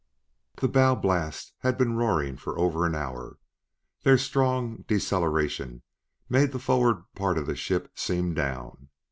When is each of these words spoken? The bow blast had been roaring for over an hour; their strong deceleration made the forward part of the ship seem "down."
The 0.55 0.67
bow 0.67 0.95
blast 0.95 1.53
had 1.59 1.77
been 1.77 1.95
roaring 1.95 2.35
for 2.35 2.57
over 2.57 2.87
an 2.87 2.95
hour; 2.95 3.37
their 4.01 4.17
strong 4.17 4.83
deceleration 4.87 5.83
made 6.27 6.53
the 6.53 6.57
forward 6.57 7.03
part 7.15 7.37
of 7.37 7.45
the 7.45 7.55
ship 7.55 7.91
seem 7.95 8.33
"down." 8.33 8.89